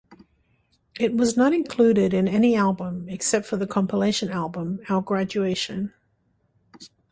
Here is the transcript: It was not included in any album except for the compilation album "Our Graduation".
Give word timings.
It 0.99 1.13
was 1.15 1.37
not 1.37 1.53
included 1.53 2.11
in 2.11 2.27
any 2.27 2.55
album 2.55 3.07
except 3.07 3.45
for 3.45 3.55
the 3.57 3.67
compilation 3.67 4.31
album 4.31 4.79
"Our 4.89 4.99
Graduation". 4.99 5.93